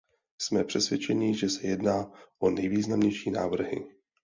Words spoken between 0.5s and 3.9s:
přesvědčeni, že se jedná o nejvýznamnější návrhy.